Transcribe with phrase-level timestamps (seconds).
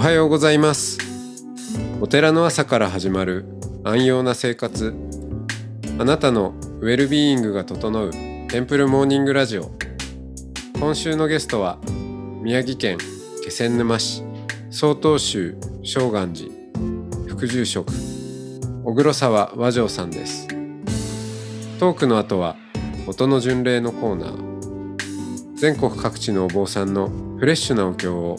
[0.00, 0.96] おはようございます。
[2.00, 3.44] お寺の朝から始まる
[3.84, 4.94] 安養な生活。
[5.98, 8.10] あなたのウェルビーイングが整う
[8.48, 9.70] テンプルモーニングラジオ。
[10.78, 11.78] 今週のゲストは
[12.40, 12.96] 宮城県
[13.44, 14.24] 気仙沼市
[14.70, 16.50] 曹洞宗正願寺
[17.28, 20.48] 副住職小黒沢和尚さんです。
[21.78, 22.56] トークの後は
[23.06, 25.56] 音の巡礼のコーナー。
[25.56, 28.38] 全国各地のお坊さんのフレッシュなお経を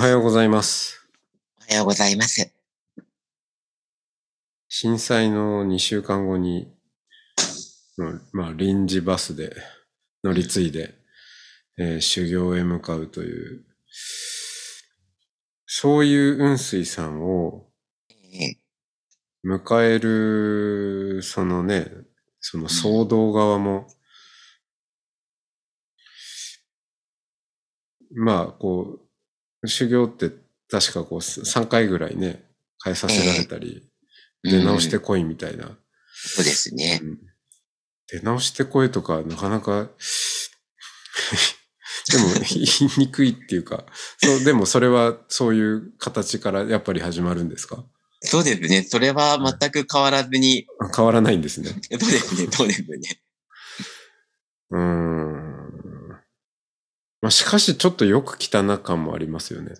[0.00, 1.06] はようございます。
[1.58, 2.50] おはようございます。
[4.66, 6.72] 震災の2週間後に、
[7.98, 9.54] うんまあ、臨時バスで
[10.24, 10.94] 乗り継いで、
[11.76, 13.66] えー修行へ向かうという、
[15.66, 17.66] そういう雲水さんを
[18.08, 18.56] え
[19.46, 21.92] 迎える、そのね、
[22.40, 23.86] その騒動側も、
[28.14, 29.09] まあ、こう、
[29.66, 30.30] 修行って
[30.70, 32.42] 確かこう3回ぐらいね、
[32.84, 33.82] 変えさせられたり、
[34.46, 35.76] え出直してこいみたいな。
[36.12, 37.00] そうですね。
[37.02, 37.18] うん
[38.12, 39.86] 出直してこいとか、なかなか、
[42.10, 42.66] でも言い
[42.98, 43.84] にくいっていうか、
[44.18, 47.84] そう、でもそれはそういう形からやっぱり始まるんですか？
[48.22, 48.82] そうですね。
[48.82, 51.68] それは全く変わらずに、あ変わらないんですね。
[52.00, 52.98] そうですね、そうですね。
[54.70, 55.19] うーん。
[57.20, 59.74] まあ、しかしちょっとよく汚感もありますよね。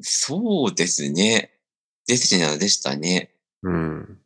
[0.00, 1.52] そうですね。
[2.06, 3.34] ですね、でしたね。
[3.62, 4.18] うん。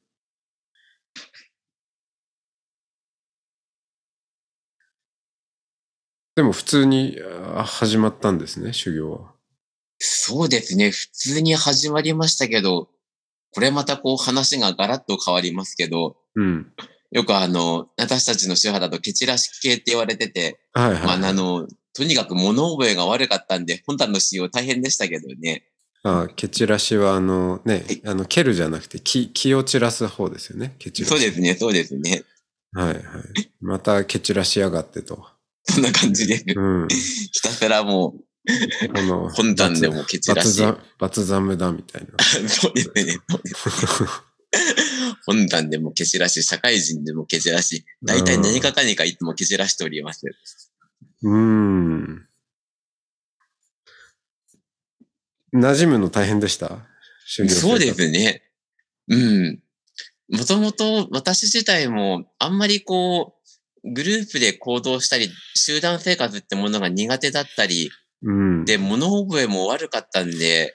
[6.35, 7.19] でも普通に
[7.57, 9.33] あ始まったんですね、修行は。
[9.99, 10.91] そうですね。
[10.91, 12.89] 普通に始まりましたけど、
[13.53, 16.73] これまたこう話がガラッと変わりますけど、うん。
[17.11, 21.03] よくあの、私たちの宗派だとケチラシ系って言われてて、はいはい。
[21.03, 25.65] まああの、とにかく物覚えが悪かったんで、本棚の使用大変でしたけどね。
[26.05, 31.11] あケチラシはあのねはい、あの、蹴るじゃなくて気、気を散らす方ですよね、ケチラシ。
[31.15, 32.25] そうですね、そうですね。
[32.73, 33.05] はいはい。
[33.61, 35.25] またケチラしやがってと。
[35.65, 36.89] そんな感じで、うん。
[36.89, 40.63] ひたすらもう、この、本段でもケチラシ。
[40.99, 42.25] 罰ザムだみたいな。
[42.49, 43.19] そうですね。
[43.29, 44.09] そうですね
[45.27, 50.27] 本段でもケチらし、社会人でもケチらし、大体何かかにかいつもケチらしております。
[51.23, 52.29] うーん。
[55.55, 56.87] 馴染むの大変でした？
[57.27, 58.43] そうですね。
[59.09, 59.63] うん。
[60.31, 63.35] もともと私自体もあんまりこ
[63.85, 67.91] う、グループで行動したり、集団生活ってものが苦手だったり、
[68.23, 68.65] うん。
[68.65, 70.75] で、物覚えも悪かったんで、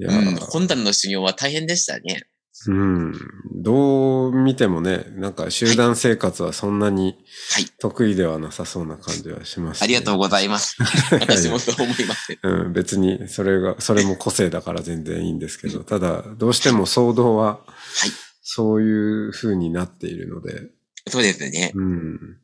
[0.00, 2.26] うん、ー本段の修行は大変でしたね。
[2.66, 3.14] うん。
[3.54, 7.16] どう見てもね、なんか集団生活はそんなに
[7.52, 10.76] はい得意ではなさそうな感じはします、ありがとうございます。
[11.20, 12.38] 私もそう思います。
[12.42, 18.10] うん、別にそれが、それも個性だから全然いいんですけど、ただ、どうしても騒動は、はい
[18.52, 20.70] そういう風になっているので、
[21.08, 21.70] そうですね。
[21.72, 22.38] うん。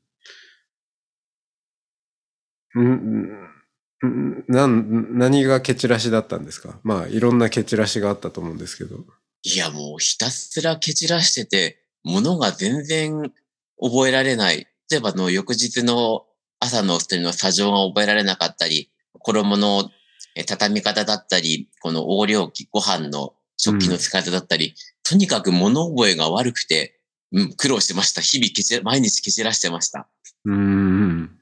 [2.78, 6.78] んんなん、何がケチラシだったんですか？
[6.84, 9.04] まあ、いろんなケチラシがあったと思うんですけど。
[9.48, 13.32] いや、もうひたすら蹴散らしてて、物が全然
[13.80, 14.66] 覚えられない。
[14.90, 16.26] 例えばあの翌日の
[16.58, 18.90] 朝の捨ての作情が覚えられなかったり、
[19.20, 19.88] 衣の
[20.34, 26.98] え畳み方だったり、この横領器、ご飯の食器の使い方だったり、とにかく物覚えが悪くて、
[27.30, 28.22] うん、苦労してました。
[28.22, 30.08] 日々蹴散ら、毎日蹴散らしてました。
[30.44, 31.38] うーん。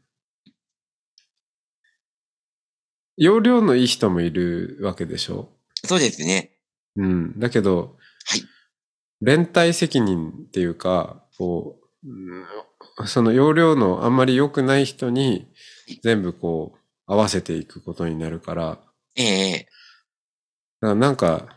[3.17, 5.49] 容量のいい人もいるわけでしょ？
[5.87, 6.54] そうですね。
[6.96, 7.38] うん。
[7.38, 7.96] だけど、
[8.26, 8.43] はい
[9.20, 12.44] 連帯責任っていうか、こう、うん
[13.06, 15.49] その容量のあんまり良くない人に
[16.02, 18.79] 全部こう合わせていくことになるから、
[19.17, 19.69] ええ
[20.81, 21.49] だからなんか、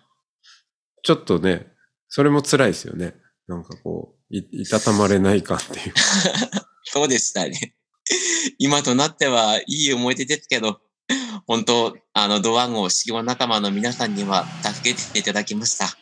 [1.03, 1.67] ちょっとね、
[2.07, 3.15] それも辛いですよね。
[3.47, 5.93] なんかこう、い、いたたまれない感っていう。
[6.85, 7.75] そうでしたね。
[8.57, 10.79] 今となってはいい思い出ですけど、
[11.45, 15.87] 本当、あの、ドワンゴ修行仲間の皆さんには助けていただきました。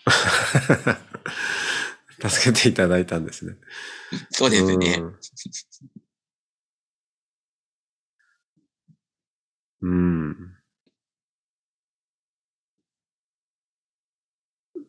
[2.30, 3.56] 助けていただいたんですね。
[4.32, 5.02] そうですね。
[9.82, 10.56] うん。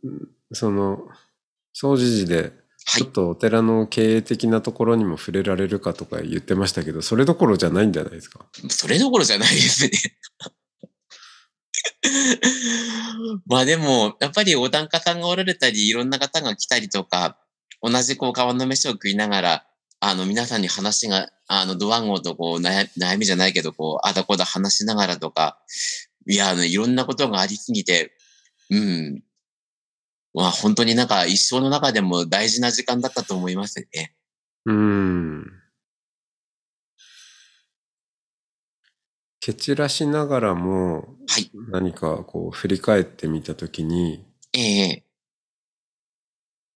[0.04, 0.28] うん。
[0.52, 1.08] その、
[1.75, 2.52] 掃除時で、
[2.88, 3.10] はいちょっ。
[3.10, 8.46] とお寺の経営的なところにも触れられるかとか言ってましたけど、それどころじゃないんじゃないですか？
[8.70, 9.90] それどころじゃないですね。
[13.47, 17.38] まあでも、やっぱりお檀家さんがおられたり、いろんな方が来たりとか、
[17.83, 19.67] 同じこう川の飯を食いながら、
[20.00, 25.59] あの皆さんに話が、あのドワンゴとこう悩悩みじゃないけど、こう、あだこだ話しながらとか、
[26.29, 28.12] いや、あのいろんなことがありすぎて、
[28.71, 29.23] うん。
[30.35, 34.15] まあ本当になんか一生の中でも大事な時間だったと思いますね。
[34.67, 35.47] うん。
[39.46, 41.52] 蹴散らしながらも、はい。
[41.70, 45.04] 何かこう振り返ってみたときに、ええ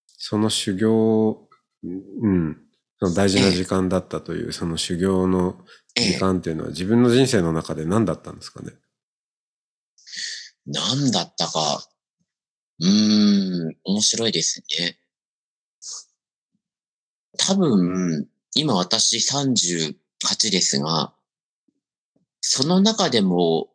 [0.07, 1.49] その修行、
[1.83, 1.87] う
[2.29, 2.57] ん、
[2.97, 5.57] その大事な時間だったという、その修行の
[5.95, 8.71] 時ええ間っていうのは自分の人生の中で何だったんですかね？
[10.65, 11.83] 何だったか。
[12.79, 14.97] うーん、面白いですね。
[17.37, 19.93] 多分、今私38
[20.51, 21.13] ですが、
[22.41, 23.69] その中でも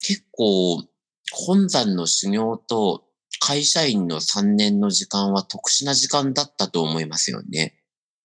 [0.00, 0.84] 結構
[1.32, 3.04] 本山の修行と
[3.40, 7.74] 会社員の3年の時間は特殊な時間だったと思いますよね。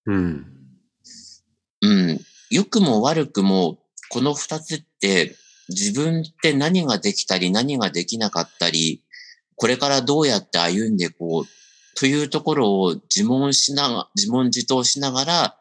[0.06, 0.46] うん。
[1.82, 2.20] うん。
[2.50, 3.80] 良くも悪くも、
[4.10, 5.36] この二つって、
[5.70, 9.04] 自分って何ができたり何ができなかったり、
[9.56, 15.58] これからどうやって歩んでいこうというところを自問しなが、自問自答しながら、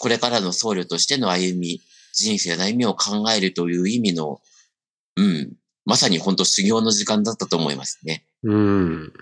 [0.00, 1.80] これからの僧侶としての歩み、
[2.12, 4.40] 人生の歩みを考えるという意味の、
[5.16, 5.52] うん。
[5.84, 8.24] まさに本当修行の時間だったと思いますね。
[8.44, 9.12] うん。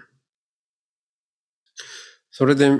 [2.30, 2.70] それで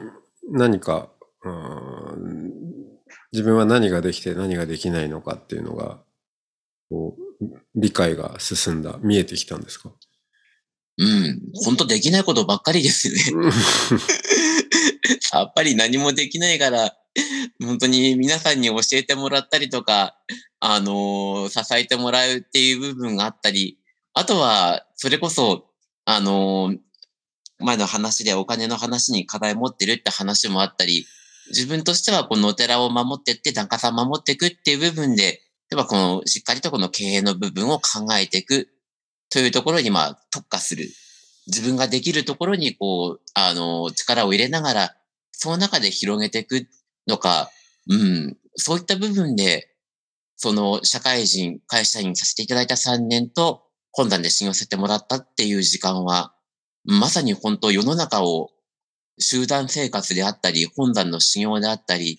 [0.50, 1.10] 何か、
[1.44, 2.52] うん
[3.32, 6.00] 自分は何ができて何ができないのかっていうのが、
[6.88, 7.44] こう、
[7.76, 9.92] 理解が進んだ、見えてきたんですか？
[10.98, 11.40] うん。
[11.64, 13.20] 本当できないことばっかりですね。
[15.32, 16.96] やっぱり何もできないから、
[17.58, 20.16] 本当に皆さんに教えてもらったりとか、
[20.60, 23.78] あの支えてもらうっていう部分があったり、
[24.14, 25.66] あとは、それこそ、
[26.04, 26.74] あの
[27.58, 31.06] 前の話でお金の話に課題持ってるって話もあったり、
[31.50, 35.40] 自分としてはこのお寺を守ってって、檀家さん守っていくっていう部分で、例
[35.72, 38.68] えばこの、しっかりとこの経営の部分を考えていく
[39.30, 40.88] というところに、まあ、特化する。
[41.46, 44.96] 自分ができるところに、こう、あの、力を入れながら、
[45.32, 46.66] その中で広げていく
[47.10, 47.50] のか、
[47.88, 49.68] うん、そういった部分で、
[50.36, 56.32] その、社会人、会社員させていただいた3年と、本山で信用させてもらったっていう時間は、
[56.84, 58.50] まさに本当世の中を、
[59.18, 62.18] 集団生活であったり、本山の修行であったり、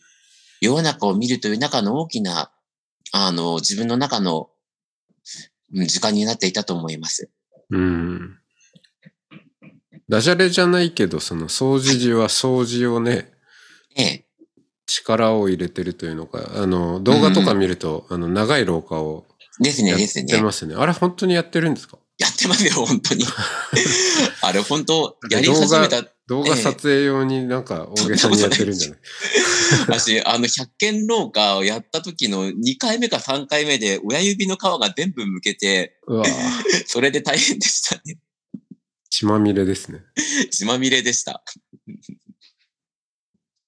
[0.59, 2.51] 世の中を見るという中の大きな、
[3.11, 4.49] あの、自分の中の、
[5.73, 7.29] うん時間になっていたと思います。
[7.69, 8.37] うん。
[10.09, 13.31] ダジャレじゃないけど、その掃除時は掃除をね、
[13.95, 14.25] ええ。
[14.93, 19.25] 力を入れてるというのか、あの、動画とか見ると、あの、長い廊下を
[19.61, 20.25] ですね、やっですね。
[20.25, 20.75] てますね。
[20.75, 21.97] あれ本当にやってるんですか？
[22.17, 23.25] やってますよ、本当に。
[24.41, 28.99] あれ、本当やり始めた、動画撮影用になんか大げさにやってるんじゃない、
[29.99, 35.97] 私、あの、100件廊下をやった時の2回目か3回目で、親指の皮が全部むけて、
[36.85, 38.19] それで大変でしたね。
[39.09, 40.01] 血まみれですね。
[40.51, 41.43] 血まみれでした。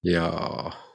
[0.04, 0.93] いやー。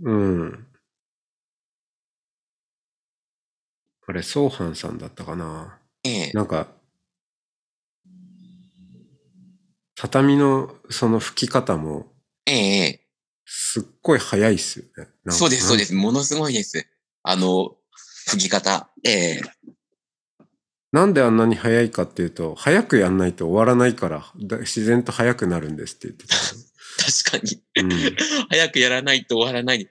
[0.00, 0.66] うん。
[4.06, 5.78] あれ、ソーハンさんだったかな。
[6.04, 6.32] ええ。
[6.32, 6.68] なんか、
[9.96, 12.06] 畳のその拭き方も、
[12.46, 13.00] ええ。
[13.44, 14.90] すっごい早いっすよね。
[14.96, 15.94] なんかそうです、そうです。
[15.94, 16.86] ものすごいです。
[17.22, 17.76] あの、
[18.28, 18.90] 吹き方。
[19.04, 19.42] ええ。
[20.92, 26.26] なんであんなに早いかっていうと、早くやんないと終わらないから、だ自然と早くなるんですって言って
[26.98, 27.56] 確かに。
[27.56, 27.82] た。
[27.82, 28.16] うん。
[28.50, 29.88] 早くやらないと終わらない。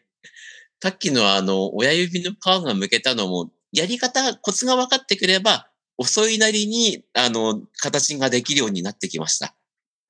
[0.82, 9.56] さっきのあの、親指の皮がむけたのも、やり方、コツが分かってくれば、遅いなりに、あの、形ができるようになってきました。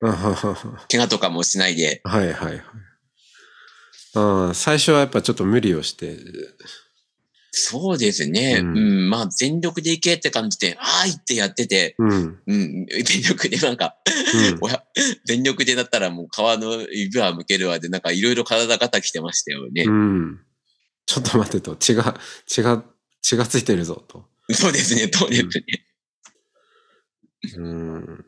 [0.00, 2.00] 怪我とかもしないで。
[2.04, 2.62] はいはいはい。
[4.14, 6.16] ああ最初はやっぱちょっと無理をして、
[7.50, 8.60] そうですね。
[8.62, 12.40] ううんん、まあ、全力でいけって感じで、あーいってやってて、うん。
[12.46, 13.96] うん、全力でなんか、
[14.52, 14.82] うん、おや
[15.24, 19.84] 全力でだったらもう皮の指は向けるわで、なんかいろいろ体がたきてましたよね。
[19.86, 20.40] うん。
[21.06, 22.84] ちょっと待ってと、血が、血が、
[23.22, 24.26] 血がついてるぞと。
[24.50, 25.84] そうですね、そうですね。
[27.56, 28.24] うん。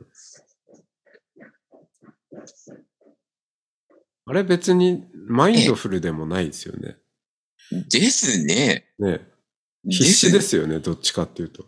[4.26, 6.96] あれ別にマインドフルでもないですよね。
[7.70, 8.86] ですね。
[8.98, 9.20] ね。
[9.88, 11.64] 必死ですよね、どっちかっていうと。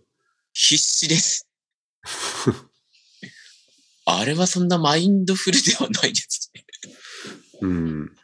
[0.53, 1.49] 必死です。
[4.05, 6.65] あれはそんなマインドフルではないですね。
[7.61, 8.17] うん。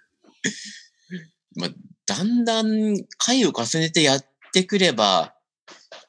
[2.07, 5.35] だんだん回を重ねてやってくれば、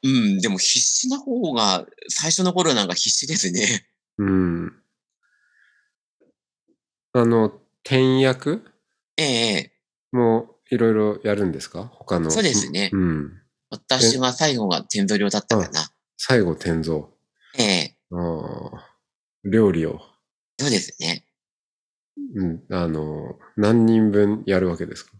[0.01, 3.87] うん、でも必死な方が最初の頃なんか必死ですね。
[4.17, 4.81] うん。
[7.13, 8.59] あの、転訳
[9.17, 9.73] ええ
[10.11, 11.85] もいろいろやるんですか？
[11.95, 12.29] 他の。
[12.31, 13.31] そうですねうん。
[13.71, 15.91] 私が最後が天造量だったかな。
[16.17, 17.05] 最後、天蔵。
[17.57, 18.89] ええああ。
[19.43, 19.99] 料理を。
[20.59, 21.25] そうですね。
[22.35, 22.63] うん。
[22.71, 25.13] あの、何人分やるわけですか？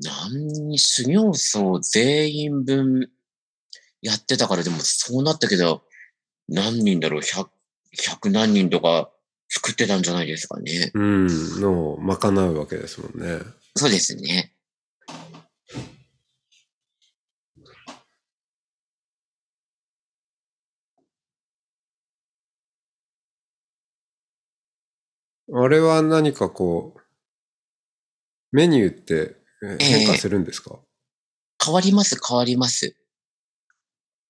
[0.00, 3.10] 何人、修行僧全員分
[4.02, 5.82] やってたから、でもそうなったけど、
[6.48, 7.48] 何人だろう、100、
[7.96, 9.10] 100何人とか
[9.48, 10.90] 作ってたんじゃないですかね。
[10.94, 11.60] うん。
[11.60, 13.40] のを賄うわけですもんね。
[13.78, 14.52] そうですね。
[25.50, 27.00] あれは何かこう、
[28.50, 30.78] メニューってえ変化するんですか、
[31.64, 32.96] 変わります、変わります。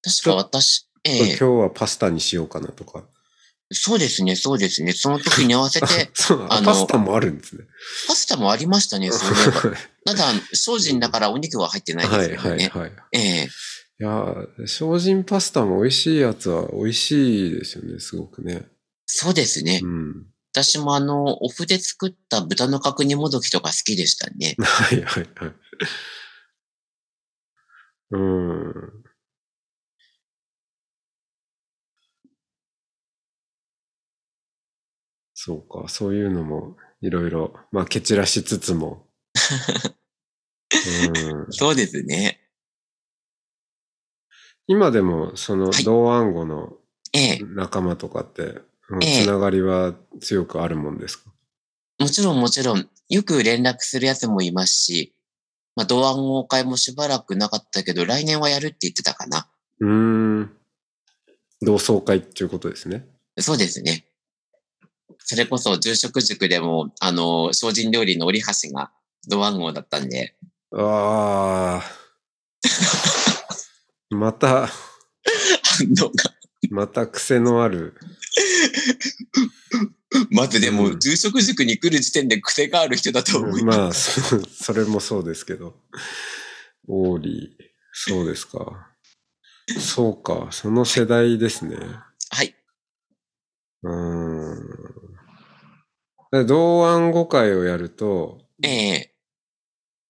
[0.02, 3.08] 確か私、ええ今日はパスタにしようかなとか。
[3.70, 4.92] そうですね、そうですね。
[4.92, 7.64] その時に合わせて、 そう、ああのパスタもあるんですね。
[8.06, 9.76] パスタもありましたね、そういえば。
[10.06, 12.68] た だ、精進だからお肉は入ってないはいですよね。
[12.68, 12.92] はいはい。
[13.12, 13.48] ええ
[14.00, 18.68] いやー、精進パスタも美味しいやつは美味しいですよね、すごくね。
[19.06, 19.80] そうですね。
[19.82, 20.26] うん。
[20.52, 24.54] 私もあの、お麩で作った豚の角煮もどきとか好きでしたね。
[24.62, 25.54] はいはいはい。
[28.12, 29.07] うん。
[35.40, 39.06] そうか、そういうのもいろいろ、まあ、蹴散らしつつも。
[41.06, 42.40] うん、 そうですね。
[44.66, 46.72] 今でも、その、はい同暗号の
[47.12, 51.30] ええ仲間とかって、うんええつながりは強くあるもんですか？
[52.00, 55.14] もちろんもちろん、よく連絡するやつもいますし、
[55.76, 59.48] まあ、同暗号会もしばらくなかったけど、来年はやるって言ってたかな。
[59.78, 60.56] うーん。
[61.62, 63.06] 同窓会っていうことですね。
[63.38, 64.07] そうですね。
[65.18, 68.90] それこそ住職塾でも、あの、精進料理の折橋が
[69.28, 70.36] 同暗号だったんで、
[70.74, 71.98] ああ。
[74.10, 74.68] また。
[76.70, 77.94] また癖のある。
[80.30, 84.34] まずでも、うん住職塾に来る時点で癖がある人だと思います。
[84.34, 85.76] まあ、そ それもそうですけど。
[86.86, 88.88] オーリー、そうですか。
[89.78, 91.76] そうか、その世代ですね。
[92.30, 92.54] はい。
[93.82, 94.97] うーん。
[96.32, 99.14] で同案語会をやると、ええ。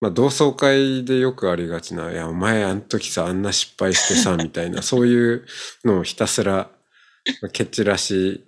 [0.00, 5.44] まあ、同窓会でよくありがちな、いや、お前あの時さ、あんな失敗してさ、 みたいな、そういう
[5.84, 6.70] のをひたすら、
[7.42, 8.44] まあ蹴散らし、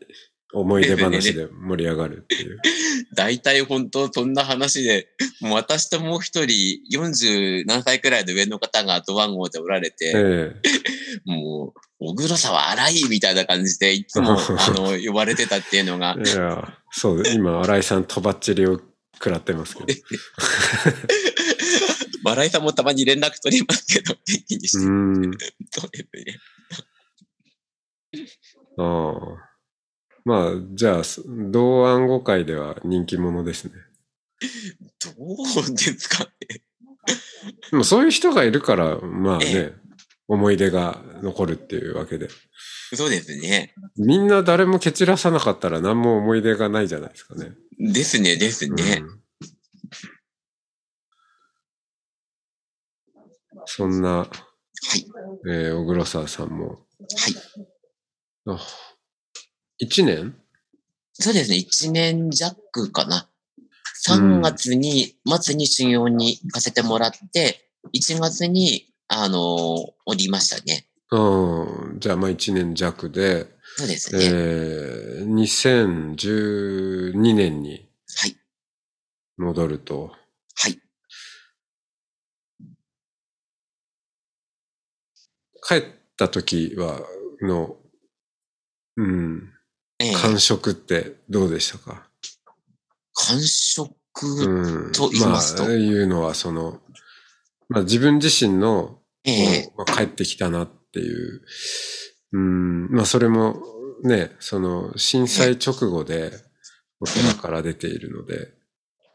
[0.52, 2.58] 思い出話で盛り上がるっていう。
[3.14, 5.08] 大体本当そんな話で、
[5.40, 10.52] もう私ともう一人、40何歳くらいの上の方がドワン号でおられて、え
[11.24, 16.16] もう、小黒さは荒いみたいな感じで、いつも、あの、呼ばれてたっていうのが
[16.90, 18.80] そう、今、新井さんとばっちりを
[19.14, 19.86] 食らってますけど。
[22.22, 25.30] 笑いさんもたまに連絡取りますけど、元気にしてうーん。
[28.78, 29.12] あ
[29.46, 29.50] あ。
[30.24, 31.02] まあ、じゃあ、
[31.50, 33.72] 同暗語会では人気者ですね。
[35.02, 36.30] どうですかね。
[37.70, 39.74] でもそういう人がいるから、まあね、え
[40.32, 42.28] 思い出が残るっていうわけで。
[42.94, 43.74] そうですね。
[43.96, 47.52] みんな誰も蹴散らさなかったら何も思い出がないじゃないですかね。
[47.78, 49.02] ですね、ですね。
[49.02, 49.20] うん
[53.66, 54.26] そんな、は
[54.96, 55.06] い。
[55.48, 56.78] えー小黒沢さんも、はい。
[58.46, 58.58] あ
[59.78, 60.34] 一年？
[61.12, 63.28] そうですね、1年弱かな。
[64.08, 69.40] 3月に、末に修行に行かせてもらって、1月に、あのー
[70.06, 70.86] 降りましたね。
[71.10, 72.00] うん。
[72.00, 74.24] じゃあ、まあ一年弱で、そうですね。
[74.24, 78.36] えー、2012年にはい。
[79.36, 80.12] 戻ると。
[80.54, 80.80] はい。
[85.66, 85.82] 帰っ
[86.16, 87.00] た時は、
[87.42, 87.76] の、
[88.96, 89.50] うん、
[89.98, 92.06] ええ感触ってどうでしたか？
[93.14, 93.90] 感触、
[94.24, 94.92] うん。
[94.92, 95.64] と言いますと？
[95.64, 96.80] まあ、いうのは、その、
[97.68, 101.42] まあ自分自身の、え帰ってきたなっていう、
[102.32, 103.56] うん、まあそれも
[104.02, 106.32] ね、その震災直後で
[107.00, 108.52] お寺から出ているので、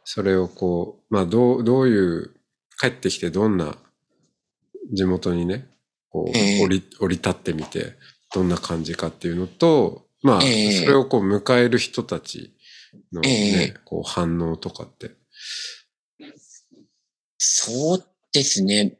[0.03, 2.31] それをこう、まあどう、どういう、
[2.79, 3.77] 帰ってきてどんな
[4.93, 5.67] 地元にね、
[6.09, 6.63] こう、ええ。
[6.63, 7.93] 降り、降り立ってみて、
[8.33, 10.71] どんな感じかっていうのと、まあ、ええ。
[10.71, 12.55] それをこう迎える人たち
[13.11, 13.79] のね、ええ。
[13.85, 15.11] こう反応とかって。
[17.37, 18.97] そうですね。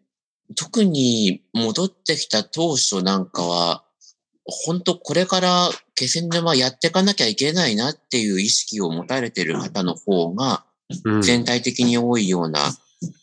[0.56, 3.84] 特に戻ってきた当初なんかは、
[4.46, 10.66] 本当これから気仙沼やっていかなきゃいけないなっていう意識を持たれてる方の方が
[11.04, 11.22] うん。
[11.22, 12.60] 全体的に多いような、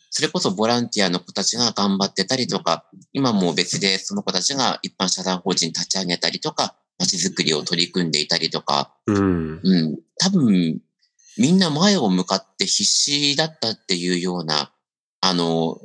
[0.09, 9.59] それこそボランティアの子たちが頑張ってたりとか、今も別でその子たちが一般社団法人立ち上げたりとか、街づくりを取り組んでいたりとか、うん。
[9.63, 10.79] うん、多分、
[11.37, 14.71] みんな前を向かって必死だったっていうような、
[15.21, 15.79] あの、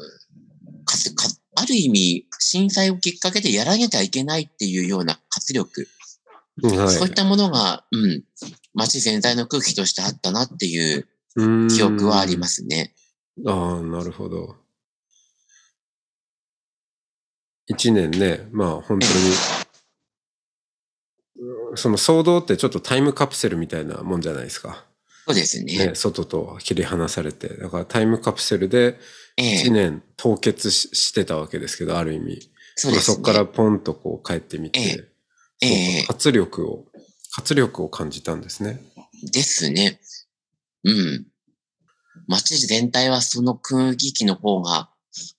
[1.55, 5.89] ある意味、震災をきっかけでやらなきゃいけないっていうような活力、
[6.63, 6.91] はい。
[6.91, 8.25] そういったものが、うん、
[8.75, 12.95] 街全体の空気としてあったなっていううん記憶はありますね。
[13.47, 14.57] ああ、なるほど。
[17.67, 24.85] 一年ね、まあ本当に、うんその騒動ってちょっとタイムカプセルみたいなもんじゃないですか。
[25.27, 25.89] そうですね。
[25.89, 27.49] ね、外と切り離されて。
[27.49, 28.99] だからタイムカプセルでええ
[29.39, 32.51] 一年凍結ししてたわけですけど、ある意味。
[32.75, 33.15] そうですね。
[33.15, 35.09] まあそこからポンとこう帰ってみて、
[36.07, 36.87] 活力を、
[37.35, 38.81] 活力を感じたんですね。
[39.33, 40.01] ですね。
[40.85, 41.27] うん。
[42.27, 44.91] 街全体はその空気気の方が、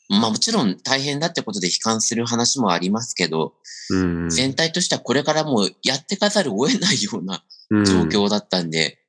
[0.10, 3.56] まあもちろん大変だってことで悲観する話もありますけど、
[3.92, 4.30] うんうん。
[4.30, 9.00] 全体としてはこれからもうやってかざるを得ないようなうん状況だったんで、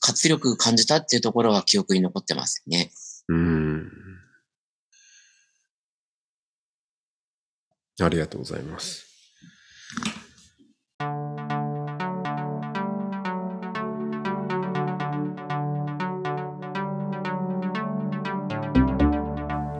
[0.00, 2.92] 活力感じたっていうところは記憶に残ってますね。
[3.28, 3.90] うん。
[8.02, 9.06] ありがとうございます。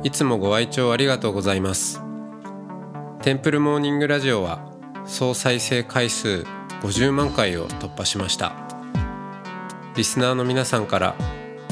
[0.05, 2.01] いつもご愛聴ありがとうございます。
[3.23, 4.61] テンプルモーニングラジオは
[5.07, 6.45] 総再生回数
[6.83, 8.65] 50万回を突破しました。
[9.97, 11.17] リスナーの皆さんから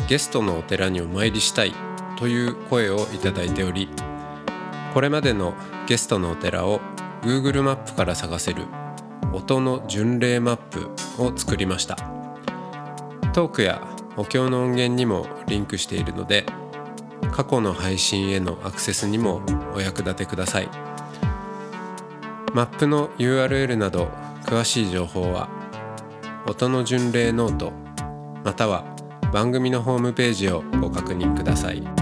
[0.08, 1.72] ゲストのお寺にお参りしたい
[2.16, 3.88] という声をいただいており
[4.94, 5.54] これまでの
[5.92, 6.80] ゲストのお寺を
[7.20, 8.64] Google マップから探せる
[9.34, 10.88] 音の巡礼マップ
[11.22, 11.96] を作りました
[13.34, 16.46] トークやお経の音源にもリンクしているので
[17.30, 19.42] 過去の配信へのアクセスにも
[19.74, 20.68] お役立てください
[22.54, 24.08] マップの URL など
[24.46, 25.50] 詳しい情報は
[26.48, 27.70] 音の巡礼ノート
[28.42, 28.86] または
[29.30, 32.01] 番組のホームページをご確認ください。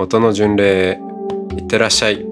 [0.00, 0.98] 音の巡礼へ
[1.54, 2.29] いってらっしゃい。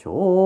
[0.00, 0.37] 少女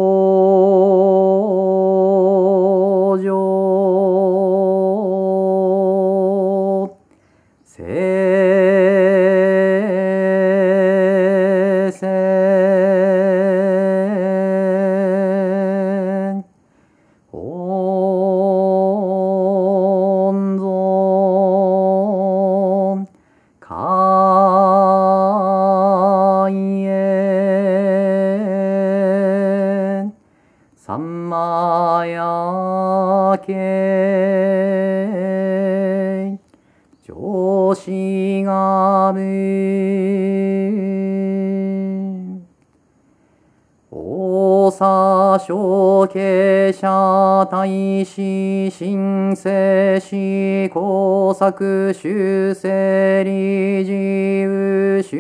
[47.67, 51.51] 者大使新世史工作
[51.93, 55.17] 修正理自由修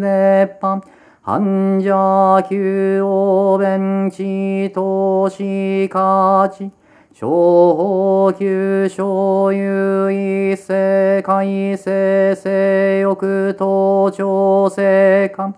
[0.00, 0.80] 熱版
[1.22, 1.90] 繁者
[2.50, 6.70] 旧欧弁地投資価値
[7.12, 11.44] 小法九小有一世改
[11.76, 12.52] 正性
[13.02, 13.68] 欲等
[14.10, 15.54] 調整官。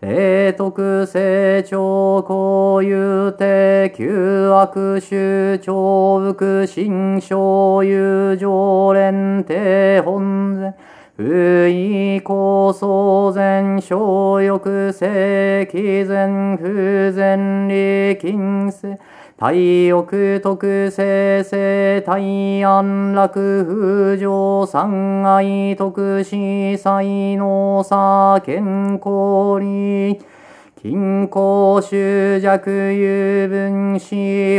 [0.00, 3.46] 霊徳成長公有定
[3.92, 10.74] 旧悪衆長福新小有常連定本然
[11.14, 14.58] 不意構想前小欲
[14.90, 16.64] 正気前不
[17.14, 18.96] 前利金性
[19.40, 26.36] 太欲特性性大安楽不上三愛特司
[26.76, 27.02] 才
[27.38, 28.62] 能差健
[28.98, 30.20] 康利
[30.82, 34.14] 均衡執着有分子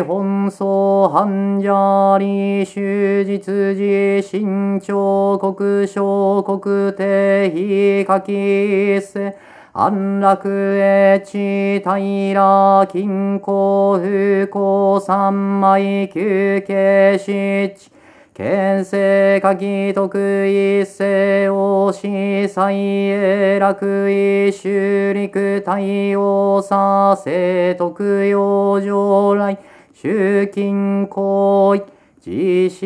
[0.08, 6.58] 本草繁者利終実自身長国小国
[6.92, 7.06] 定
[7.54, 9.32] 非下記世
[9.74, 17.90] 安楽へ地平ら均衡不幸三枚休憩失地
[18.34, 22.06] 県政下記徳一世王司
[22.50, 29.58] 祭永楽一修陸太王佐世徳陽上来
[29.94, 32.01] 集金行為。
[32.24, 32.86] 自死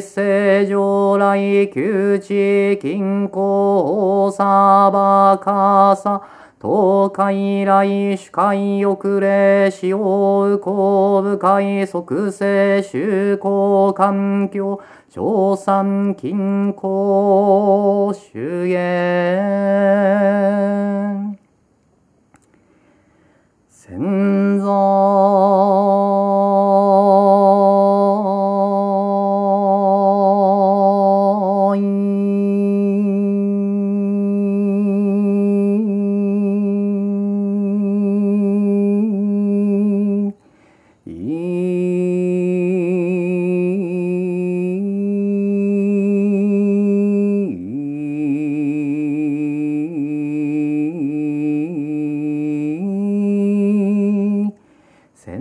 [0.00, 6.20] 世上来窮地均衡サバカサ
[6.60, 19.38] 東海来主海遅れ使用公部会即世修行環境調産均衡主言
[23.70, 24.64] 潜在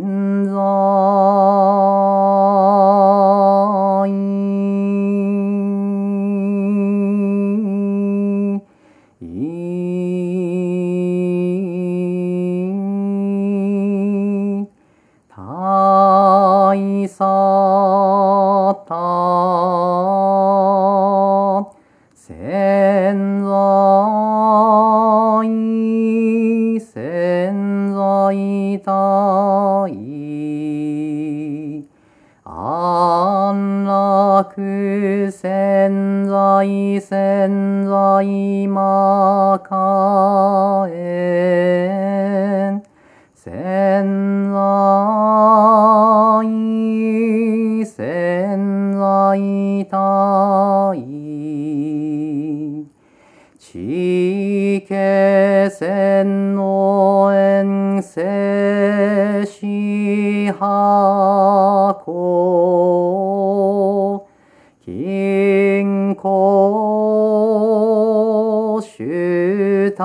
[0.08, 0.37] Mm.
[65.78, 66.32] 金庫
[68.82, 70.04] 主た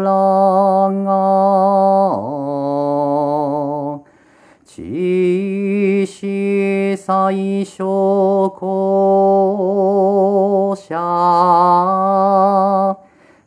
[0.00, 1.10] らが
[4.64, 12.96] 知識最小公者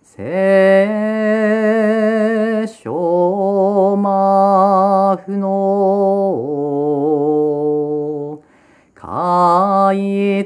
[0.04, 5.71] 聖書マフの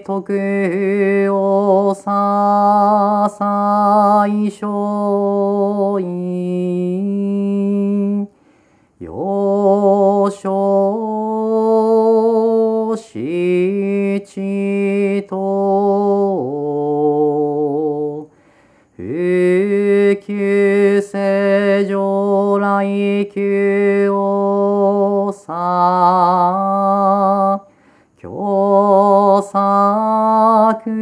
[0.06, 8.28] 徳をさ最小因
[9.00, 10.46] 幼少
[12.96, 15.36] 七と
[18.96, 26.65] 普及正常来旧をさ
[30.86, 30.94] 作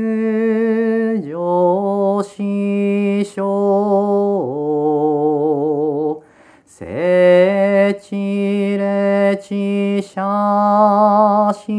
[1.21, 2.41] 上司
[3.25, 3.41] 書
[6.65, 11.73] 聖地霊地者死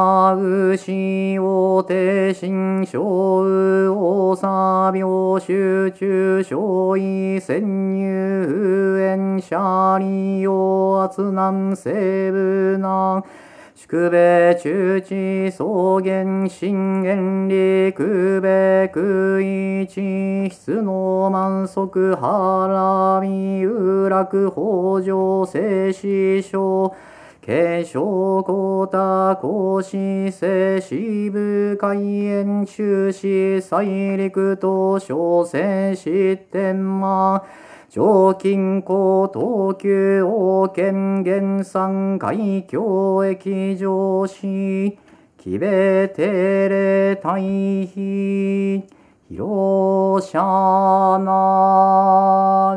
[0.00, 11.90] 元が牛を定心小右大差病集中小位潜入縁シャリオ圧難西
[12.30, 13.24] 部難
[13.74, 15.64] 宿米中地草
[16.02, 26.94] 原深原陸米空一質の満足腹見有楽北条静止症
[27.42, 37.42] 継承高多公子世支部開園中止大陸東小生失点満
[37.88, 44.98] 上近高東急王権原産海峡駅上司
[45.38, 47.40] 木部定例大
[47.86, 48.84] 比
[49.30, 50.38] 広社
[51.24, 52.76] な